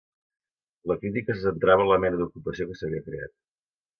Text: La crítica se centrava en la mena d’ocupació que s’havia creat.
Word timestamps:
La 0.91 0.95
crítica 1.01 1.35
se 1.35 1.43
centrava 1.43 1.85
en 1.87 1.91
la 1.93 1.99
mena 2.05 2.21
d’ocupació 2.21 2.69
que 2.71 2.79
s’havia 2.79 3.05
creat. 3.11 3.37